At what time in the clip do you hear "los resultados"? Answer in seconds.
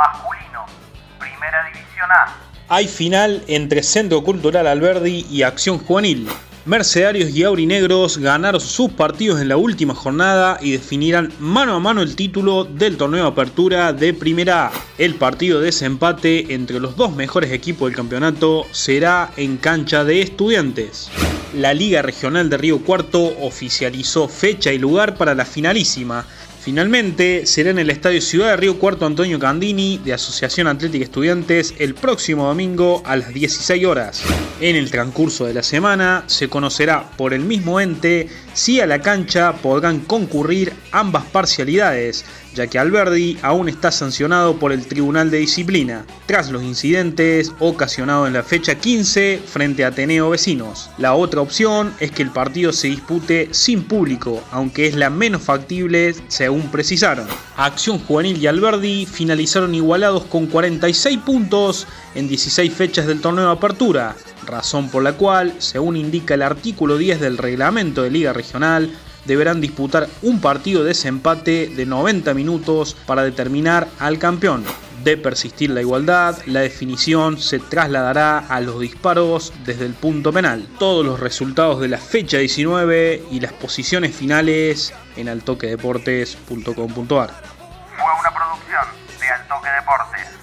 81.06-81.80